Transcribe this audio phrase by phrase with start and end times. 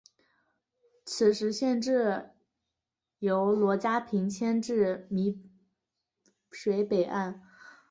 [1.05, 2.31] 此时县治
[3.19, 5.37] 由罗家坪迁至洣
[6.49, 7.43] 水北岸。